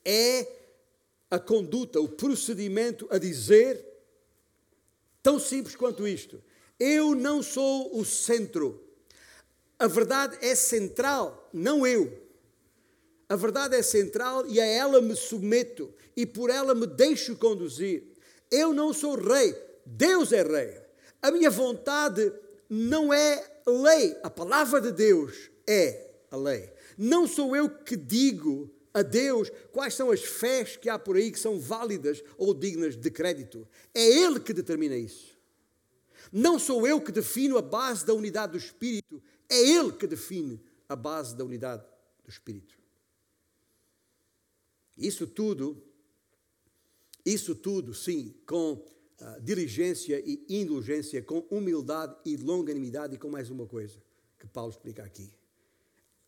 [0.10, 0.48] É
[1.30, 3.86] a conduta, o procedimento a dizer,
[5.22, 6.42] tão simples quanto isto:
[6.80, 8.82] eu não sou o centro.
[9.78, 12.26] A verdade é central, não eu.
[13.28, 18.04] A verdade é central e a ela me submeto e por ela me deixo conduzir.
[18.50, 19.54] Eu não sou rei,
[19.86, 20.80] Deus é rei.
[21.22, 22.32] A minha vontade
[22.70, 26.72] não é lei, a palavra de Deus é a lei.
[26.98, 31.32] Não sou eu que digo a Deus quais são as fés que há por aí
[31.32, 33.68] que são válidas ou dignas de crédito.
[33.94, 35.38] É Ele que determina isso.
[36.32, 40.62] Não sou eu que defino a base da unidade do Espírito, é Ele que define
[40.90, 41.84] a base da unidade
[42.24, 42.76] do Espírito.
[44.98, 45.82] Isso tudo,
[47.24, 53.52] isso tudo, sim, com uh, diligência e indulgência, com humildade e longanimidade e com mais
[53.52, 54.02] uma coisa
[54.40, 55.32] que Paulo explica aqui,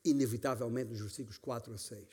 [0.06, 2.08] inevitavelmente nos versículos 4 a 6,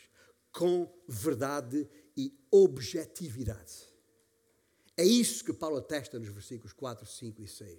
[0.57, 3.93] com verdade e objetividade.
[4.97, 7.79] É isso que Paulo atesta nos versículos 4, 5 e 6.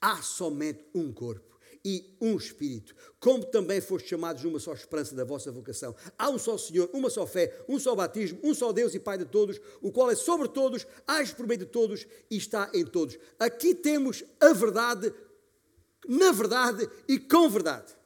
[0.00, 5.24] Há somente um corpo e um Espírito, como também foste chamados numa só esperança da
[5.24, 5.96] vossa vocação.
[6.16, 9.18] Há um só Senhor, uma só fé, um só batismo, um só Deus e Pai
[9.18, 12.86] de todos, o qual é sobre todos, age por meio de todos e está em
[12.86, 13.18] todos.
[13.36, 15.12] Aqui temos a verdade,
[16.06, 17.96] na verdade e com verdade.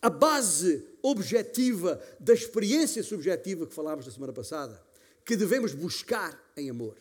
[0.00, 4.82] A base objetiva da experiência subjetiva que falámos na semana passada
[5.24, 6.96] que devemos buscar em amor.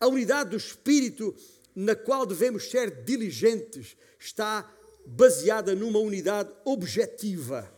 [0.00, 1.34] A unidade do Espírito
[1.74, 4.68] na qual devemos ser diligentes está
[5.06, 7.72] baseada numa unidade objetiva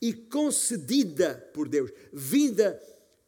[0.00, 2.80] e concedida por Deus, vinda,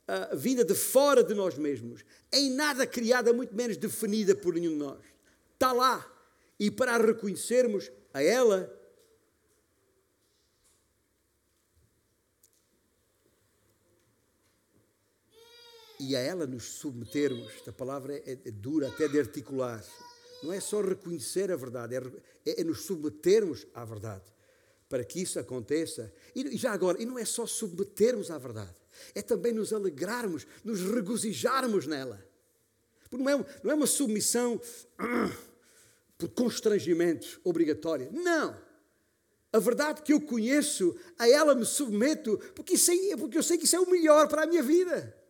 [0.09, 4.73] uh, vinda de fora de nós mesmos, em nada criada, muito menos definida por nenhum
[4.73, 5.01] de nós.
[5.55, 6.09] Está lá.
[6.59, 8.73] E para a reconhecermos a ela,
[16.03, 19.85] e a ela nos submetermos, esta palavra é, é dura até de articular,
[20.43, 22.01] não é só reconhecer a verdade, é,
[22.45, 24.25] é, é, nos submetermos à verdade.
[24.89, 28.75] Para que isso aconteça, e já agora, e não é só submetermos à verdade,
[29.15, 32.23] é também nos alegrarmos, nos regozijarmos nela.
[33.09, 34.61] Porque não é, não é uma submissão
[36.19, 38.11] por constrangimento obrigatória.
[38.13, 38.61] Não!
[39.53, 43.57] A verdade que eu conheço, a ela me submeto, porque, isso é, porque eu sei
[43.57, 45.22] que isso é o melhor para a minha vida.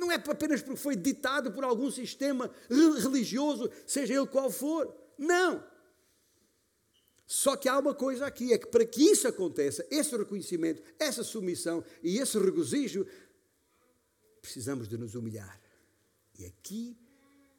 [0.00, 4.92] Não é apenas porque foi ditado por algum sistema religioso, seja ele qual for.
[5.18, 5.62] Não.
[7.26, 11.22] Só que há uma coisa aqui, é que para que isso aconteça, esse reconhecimento, essa
[11.22, 13.06] submissão e esse regozijo,
[14.40, 15.60] precisamos de nos humilhar.
[16.38, 16.98] E aqui,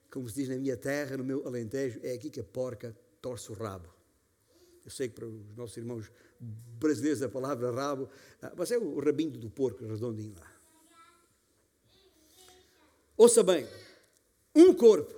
[0.09, 3.51] como se diz na minha terra, no meu alentejo, é aqui que a porca torce
[3.51, 3.87] o rabo.
[4.83, 8.09] Eu sei que para os nossos irmãos brasileiros a palavra rabo,
[8.41, 10.50] ah, mas é o rabinho do porco redondinho lá.
[13.21, 13.67] Ouça bem:
[14.55, 15.13] um corpo,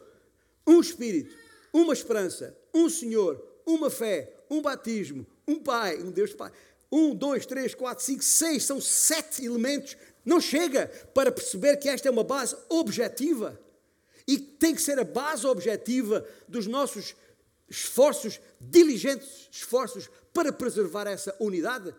[0.68, 1.34] um espírito,
[1.72, 6.52] uma esperança, um Senhor, uma fé, um batismo, um Pai, um Deus Pai.
[6.92, 9.96] Um, dois, três, quatro, cinco, seis, são sete elementos.
[10.26, 13.58] Não chega para perceber que esta é uma base objetiva.
[14.28, 17.16] E tem que ser a base objetiva dos nossos
[17.70, 21.96] esforços, diligentes esforços, para preservar essa unidade.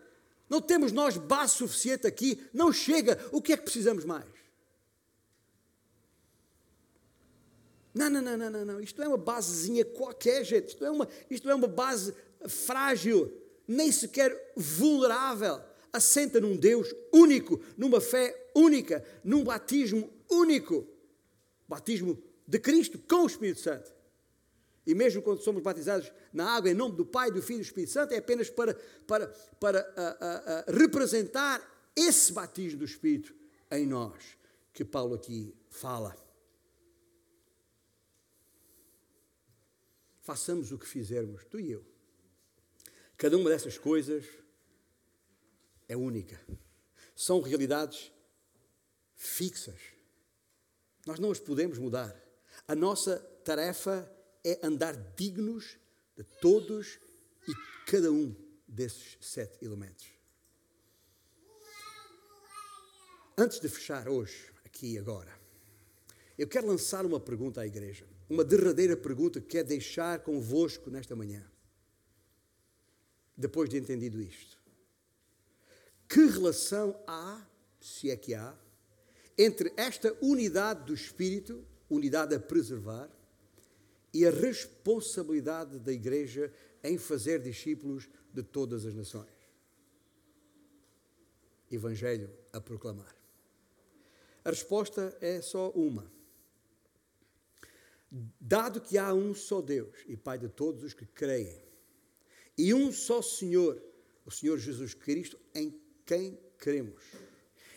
[0.47, 3.19] Não temos nós base suficiente aqui, não chega.
[3.31, 4.34] O que é que precisamos mais?
[7.95, 10.67] Não, não, não, não, não, Isto não é uma basezinha qualquer, gente.
[10.67, 12.13] Isto é uma, isto é uma base
[12.45, 13.31] frágil,
[13.65, 15.61] nem sequer vulnerável.
[15.93, 20.85] Assenta num Deus único, numa fé única, num batismo único.
[21.65, 23.93] Batismo de Cristo com o Espírito Santo.
[24.85, 27.65] E mesmo quando somos batizados na água em nome do Pai, do Filho e do
[27.65, 28.75] Espírito Santo, é apenas para,
[29.07, 29.27] para,
[29.57, 33.33] para uh, uh, uh, representar esse batismo do Espírito
[33.71, 34.21] em nós,
[34.73, 36.24] que Paulo aqui fala.
[40.25, 41.85] Façamos o que fizermos, tu e eu.
[43.15, 44.25] Cada uma dessas coisas
[45.87, 46.41] é única.
[47.15, 48.11] São realidades
[49.15, 49.79] fixas.
[51.05, 52.19] Nós não as podemos mudar.
[52.67, 54.11] A nossa tarefa
[54.43, 55.77] é andar dignos
[56.17, 56.97] de todos
[57.47, 57.53] e
[57.85, 58.35] cada um
[58.67, 60.07] desses sete elementos.
[63.37, 65.39] Antes de fechar hoje, aqui e agora,
[66.35, 71.15] eu quero lançar uma pergunta à igreja uma derradeira pergunta que quero deixar convosco nesta
[71.15, 71.45] manhã.
[73.37, 74.57] Depois de entendido isto.
[76.07, 77.45] Que relação há,
[77.79, 78.55] se é que há,
[79.37, 83.09] entre esta unidade do Espírito, unidade a preservar,
[84.13, 86.51] e a responsabilidade da Igreja
[86.81, 89.35] em fazer discípulos de todas as nações?
[91.69, 93.13] Evangelho a proclamar.
[94.43, 96.09] A resposta é só uma
[98.39, 101.61] Dado que há um só Deus e Pai de todos os que creem,
[102.57, 103.83] e um só Senhor,
[104.25, 107.03] o Senhor Jesus Cristo, em quem cremos,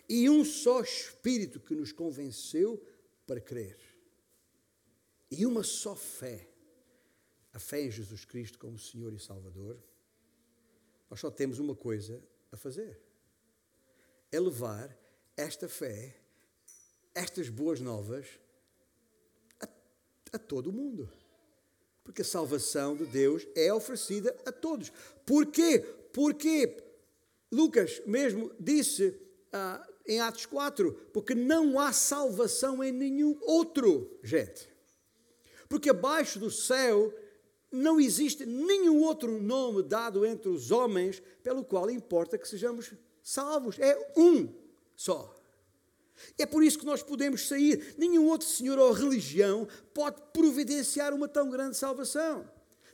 [0.08, 2.80] e um só Espírito que nos convenceu
[3.26, 3.76] para crer,
[5.28, 6.48] e uma só fé,
[7.52, 9.82] a fé em Jesus Cristo como Senhor e Salvador,
[11.10, 12.22] nós só temos uma coisa
[12.52, 13.02] a fazer:
[14.30, 14.96] é levar
[15.36, 16.16] esta fé,
[17.12, 18.38] estas boas novas,
[20.32, 21.10] a todo mundo.
[22.04, 24.90] Porque a salvação de Deus é oferecida a todos.
[25.26, 25.80] Porquê?
[26.12, 26.76] Porque
[27.52, 29.14] Lucas mesmo disse
[29.52, 34.68] ah, em Atos 4: porque não há salvação em nenhum outro, gente.
[35.68, 37.12] Porque abaixo do céu
[37.70, 43.78] não existe nenhum outro nome dado entre os homens pelo qual importa que sejamos salvos.
[43.78, 44.48] É um
[44.96, 45.37] só.
[46.38, 47.94] É por isso que nós podemos sair.
[47.96, 52.48] Nenhum outro senhor ou religião pode providenciar uma tão grande salvação.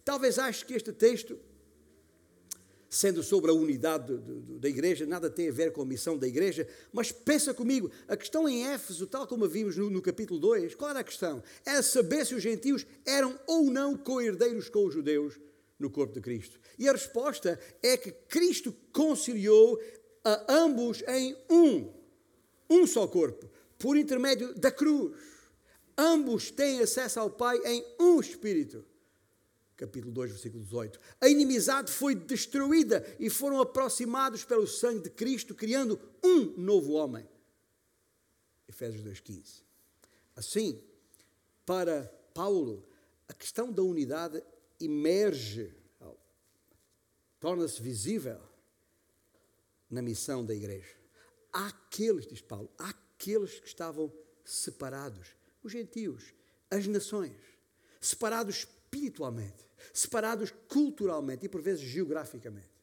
[0.05, 1.39] Talvez ache que este texto
[2.95, 4.17] sendo sobre a unidade
[4.61, 8.17] da igreja, nada tem a ver com a missão da igreja, mas pensa comigo, a
[8.17, 11.43] questão em Éfeso, tal como a vimos no, no capítulo 2, qual era a questão?
[11.67, 15.41] Era saber se os gentios eram ou não co-herdeiros com os judeus
[15.77, 16.61] no corpo de Cristo.
[16.79, 19.81] E a resposta é que Cristo conciliou
[20.25, 21.93] a ambos em um,
[22.75, 25.17] um só corpo, por intermédio da cruz.
[25.97, 28.85] Ambos têm acesso ao Pai em um Espírito
[29.77, 31.01] capítulo 2, versículo 18.
[31.21, 37.29] A inimizade foi destruída e foram aproximados pelo sangue de Cristo, criando um novo homem.
[38.69, 39.63] Efésios 2,15.
[40.37, 40.81] Assim,
[41.67, 42.87] para Paulo,
[43.29, 44.43] a questão da unidade
[44.81, 45.75] emerge,
[47.39, 48.41] torna-se visível
[49.91, 51.04] na missão da igreja.
[51.55, 54.13] Há aqueles, diz Paulo, há aqueles que estavam
[54.45, 56.35] separados, os gentios,
[56.69, 57.37] as nações,
[58.01, 62.75] separados espiritualmente, separados culturalmente e por vezes geograficamente.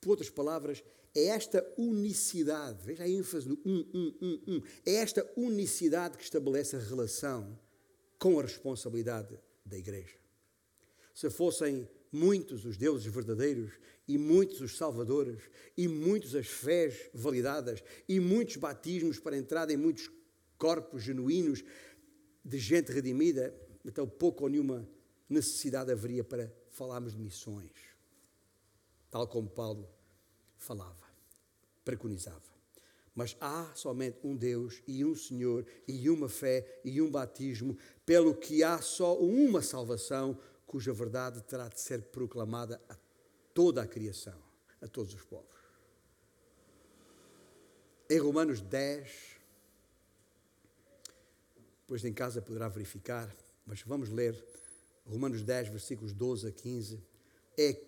[0.00, 0.82] Por outras palavras,
[1.14, 6.24] é esta unicidade, veja a ênfase no um, um, um, um, é esta unicidade que
[6.24, 7.58] estabelece a relação
[8.18, 10.16] com a responsabilidade da Igreja.
[11.14, 13.72] Se fossem muitos os deuses verdadeiros,
[14.12, 15.40] e muitos os salvadores,
[15.74, 20.10] e muitos as fés validadas, e muitos batismos para entrada em muitos
[20.58, 21.64] corpos genuínos
[22.44, 24.86] de gente redimida, então pouco ou nenhuma
[25.30, 27.72] necessidade haveria para falarmos de missões,
[29.10, 29.88] tal como Paulo
[30.58, 31.06] falava,
[31.82, 32.52] preconizava.
[33.14, 38.34] Mas há somente um Deus e um Senhor e uma fé e um batismo, pelo
[38.34, 42.94] que há só uma salvação, cuja verdade terá de ser proclamada a
[43.54, 44.38] toda a criação,
[44.80, 45.46] a todos os povos.
[48.10, 49.32] Em Romanos 10,
[51.80, 53.34] depois em casa poderá verificar,
[53.66, 54.42] mas vamos ler
[55.06, 57.00] Romanos 10, versículos 12 a 15,
[57.58, 57.80] é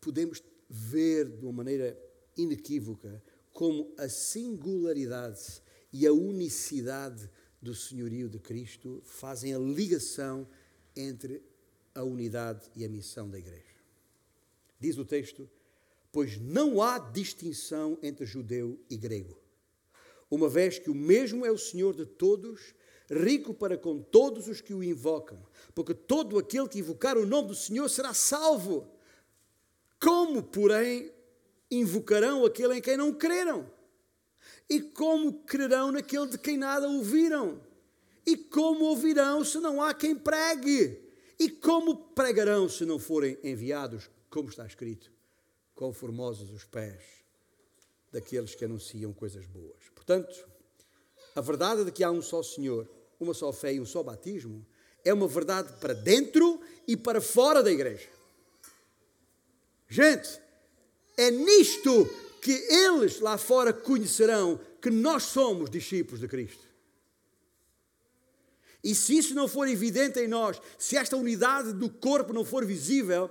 [0.00, 1.98] podemos ver de uma maneira
[2.36, 5.62] inequívoca como a singularidade
[5.92, 10.48] e a unicidade do senhorio de Cristo fazem a ligação
[10.96, 11.42] entre
[11.94, 13.71] a unidade e a missão da igreja.
[14.82, 15.48] Diz o texto:
[16.10, 19.38] Pois não há distinção entre judeu e grego,
[20.28, 22.74] uma vez que o mesmo é o Senhor de todos
[23.08, 25.40] rico para com todos os que o invocam,
[25.72, 28.90] porque todo aquele que invocar o nome do Senhor será salvo.
[30.00, 31.12] Como, porém,
[31.70, 33.70] invocarão aquele em quem não creram?
[34.68, 37.60] E como crerão naquele de quem nada ouviram?
[38.26, 40.98] E como ouvirão se não há quem pregue?
[41.38, 44.10] E como pregarão se não forem enviados?
[44.32, 45.12] Como está escrito:
[45.76, 47.04] quão formosos os pés
[48.10, 49.88] daqueles que anunciam coisas boas.
[49.94, 50.48] Portanto,
[51.36, 52.88] a verdade de que há um só Senhor
[53.22, 54.66] uma só fé e um só batismo,
[55.04, 58.08] é uma verdade para dentro e para fora da igreja.
[59.88, 60.40] Gente,
[61.16, 62.08] é nisto
[62.40, 66.66] que eles lá fora conhecerão que nós somos discípulos de Cristo.
[68.82, 72.66] E se isso não for evidente em nós, se esta unidade do corpo não for
[72.66, 73.30] visível,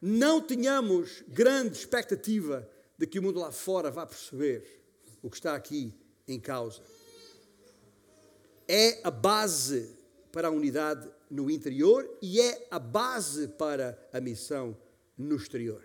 [0.00, 4.82] não tenhamos grande expectativa de que o mundo lá fora vá perceber
[5.22, 5.94] o que está aqui
[6.26, 6.82] em causa
[8.72, 9.90] é a base
[10.30, 14.76] para a unidade no interior e é a base para a missão
[15.18, 15.82] no exterior.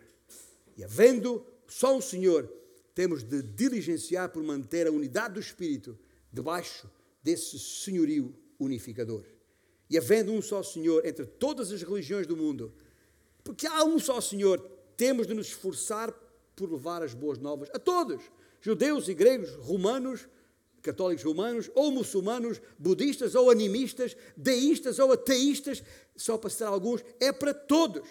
[0.78, 2.48] E havendo só um Senhor,
[2.94, 5.98] temos de diligenciar por manter a unidade do Espírito
[6.32, 6.88] debaixo
[7.24, 9.26] desse senhorio unificador.
[9.90, 12.72] E havendo um só Senhor entre todas as religiões do mundo,
[13.46, 14.60] porque há um só Senhor,
[14.98, 16.12] temos de nos esforçar
[16.56, 18.24] por levar as boas novas a todos,
[18.60, 20.28] judeus e gregos, romanos,
[20.82, 25.84] católicos romanos, ou muçulmanos, budistas ou animistas, deístas ou ateístas,
[26.18, 28.08] só para citar alguns, é para todos.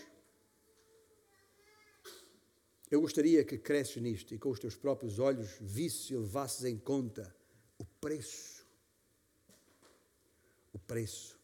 [2.89, 6.79] Eu gostaria que cresces nisto e com os teus próprios olhos visses e levasses em
[6.79, 7.35] conta
[7.77, 8.65] o preço.
[10.73, 11.44] O preço.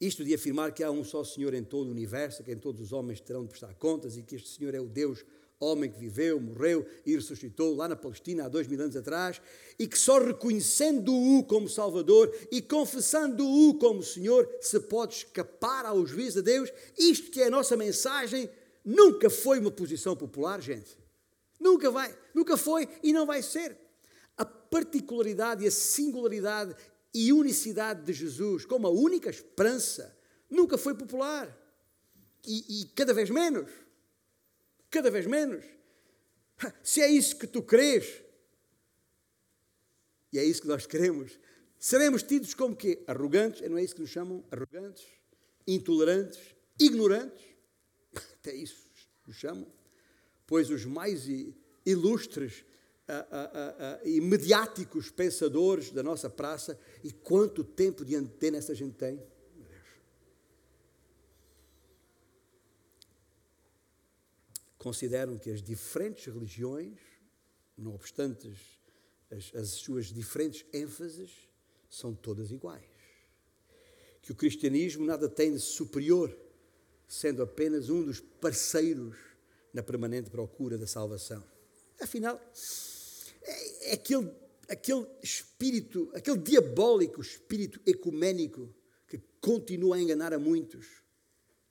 [0.00, 2.80] Isto de afirmar que há um só Senhor em todo o universo, que em todos
[2.80, 5.24] os homens terão de prestar contas e que este Senhor é o Deus
[5.58, 9.40] homem que viveu, morreu e ressuscitou lá na Palestina há dois mil anos atrás,
[9.78, 16.42] e que só reconhecendo-o como Salvador e confessando-o como Senhor se pode escapar ao juízo
[16.42, 16.70] de Deus.
[16.98, 18.50] Isto que é a nossa mensagem
[18.84, 20.96] nunca foi uma posição popular, gente.
[21.58, 23.76] Nunca vai, nunca foi e não vai ser.
[24.36, 26.76] A particularidade e a singularidade
[27.18, 30.16] e unicidade de Jesus como a única esperança
[30.48, 31.54] nunca foi popular.
[32.46, 33.70] E, e cada vez menos
[34.96, 35.64] cada vez menos.
[36.82, 38.22] Se é isso que tu crês,
[40.32, 41.38] e é isso que nós queremos,
[41.78, 43.04] seremos tidos como quê?
[43.06, 44.44] Arrogantes, não é isso que nos chamam?
[44.50, 45.04] Arrogantes,
[45.66, 46.40] intolerantes,
[46.80, 47.44] ignorantes,
[48.40, 48.88] até isso
[49.26, 49.70] nos chamam,
[50.46, 51.26] pois os mais
[51.84, 52.64] ilustres
[54.04, 59.20] e mediáticos pensadores da nossa praça, e quanto tempo de antena essa gente tem?
[64.86, 66.96] consideram que as diferentes religiões,
[67.76, 68.48] não obstante
[69.28, 71.32] as, as suas diferentes ênfases,
[71.90, 72.84] são todas iguais.
[74.22, 76.32] Que o cristianismo nada tem de superior,
[77.08, 79.16] sendo apenas um dos parceiros
[79.74, 81.42] na permanente procura da salvação.
[82.00, 82.40] Afinal,
[83.46, 84.30] é, é aquele,
[84.68, 88.74] aquele espírito, aquele diabólico espírito ecuménico
[89.06, 90.86] que continua a enganar a muitos,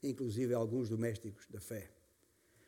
[0.02, 1.92] inclusive alguns domésticos da fé.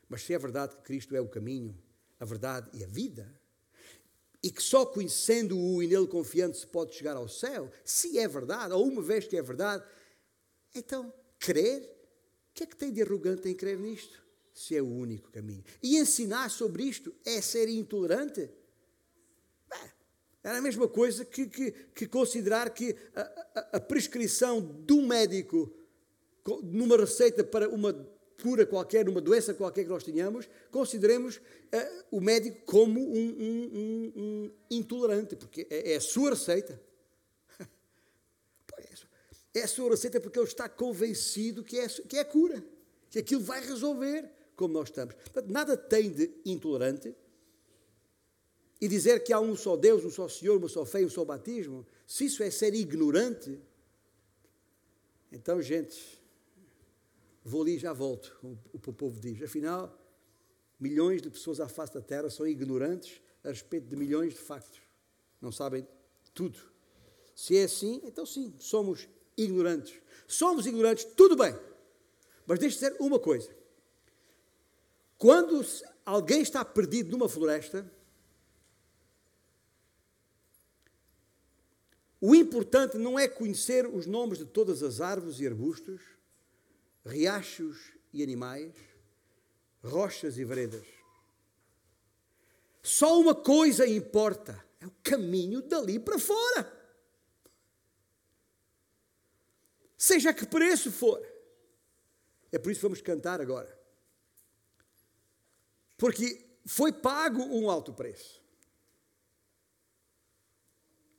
[0.10, 1.78] Mas se é verdade que Cristo é o caminho,
[2.20, 3.34] a verdade e a vida,
[4.42, 8.74] e que só conhecendo-o e nele confiando se pode chegar ao céu, se é verdade,
[8.74, 9.84] ou uma vez que é verdade,
[10.74, 11.82] então, crer,
[12.52, 14.22] o que é que tem de arrogante em crer nisto?
[14.54, 15.64] Se é o único caminho.
[15.82, 18.50] E ensinar sobre isto é ser intolerante?
[20.44, 24.60] Era a mesma coisa que, que, que considerar que a, a, a prescrição
[24.90, 25.74] um médico
[26.64, 27.94] numa receita para uma
[28.42, 33.72] cura qualquer, uma doença qualquer que nós tenhamos, consideremos uh, o médico como um, um,
[33.74, 36.80] um, um intolerante, porque é, é, a sua receita.
[39.56, 42.64] É, é a sua receita porque ele está convencido que é, que é a cura,
[43.10, 45.16] que aquilo vai resolver como nós estamos.
[45.16, 47.16] Portanto, nada tem de intolerante.
[48.80, 51.26] E dizer que há um só Deus, um só Senhor, uma só fé, um só
[51.26, 53.60] batismo, se isso é ser ignorante,
[55.32, 56.22] então, gente,
[57.44, 59.42] vou ali e já volto, como o povo diz.
[59.42, 59.98] Afinal,
[60.80, 64.80] milhões de pessoas à face da terra são ignorantes a respeito de milhões de factos.
[65.42, 65.88] Não sabem
[66.34, 66.60] tudo.
[67.36, 70.02] Se é assim, então sim, somos ignorantes.
[70.28, 71.56] Somos ignorantes, tudo bem.
[72.46, 73.56] Mas deixe dizer uma coisa.
[75.18, 75.66] Quando
[76.06, 77.90] alguém está perdido numa floresta,
[82.20, 86.02] o importante não é conhecer os nomes de todas as árvores e arbustos,
[87.06, 88.74] riachos e animais,
[89.84, 90.86] rochas e veredas.
[92.82, 96.76] Só uma coisa importa: é o caminho dali para fora.
[99.98, 101.22] Seja que preço for.
[102.52, 103.78] É por isso que vamos cantar agora.
[105.98, 108.42] Porque foi pago um alto preço.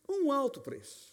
[0.09, 1.13] Um alto preço.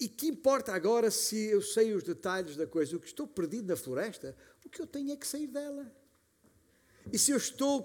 [0.00, 2.96] E que importa agora se eu sei os detalhes da coisa?
[2.96, 5.90] O que estou perdido na floresta, o que eu tenho é que sair dela.
[7.12, 7.82] E se eu estou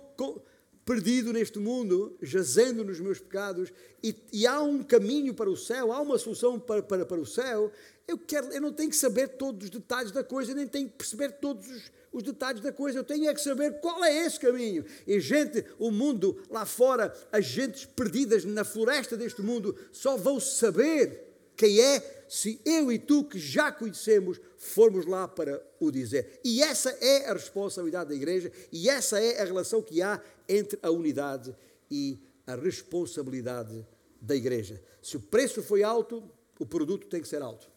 [0.85, 3.71] perdido neste mundo, jazendo nos meus pecados,
[4.03, 7.25] e, e, há um caminho para o céu, há uma solução para, para, para o
[7.25, 7.71] céu,
[8.07, 10.97] eu, quero, eu não tenho que saber todos os detalhes da coisa, nem tenho que
[10.97, 14.39] perceber todos os, os detalhes da coisa, eu tenho é que saber qual é esse
[14.39, 14.85] caminho.
[15.07, 20.39] E gente, o mundo lá fora, as gentes perdidas na floresta deste mundo, só vão
[20.39, 26.39] saber quem é se eu e tu, que já conhecemos, formos lá para o dizer.
[26.43, 30.79] E essa é a responsabilidade da igreja e essa é a relação que há entre
[30.81, 31.55] a unidade
[31.89, 33.85] e a responsabilidade
[34.21, 34.81] da igreja.
[35.01, 36.23] Se o preço foi alto,
[36.59, 37.69] o produto tem que ser alto.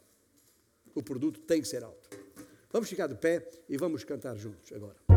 [0.95, 2.26] O produto tem que ser alto.
[2.77, 5.16] Vamos ficar de pé e vamos cantar juntos agora.